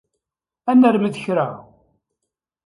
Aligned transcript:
Ad 0.71 0.77
narmet 0.79 1.15
kra! 1.23 1.47